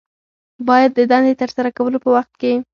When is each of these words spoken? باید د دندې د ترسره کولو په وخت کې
باید 0.67 0.91
د 0.97 0.99
دندې 1.11 1.33
د 1.35 1.39
ترسره 1.41 1.69
کولو 1.77 1.97
په 2.03 2.09
وخت 2.15 2.33
کې 2.41 2.53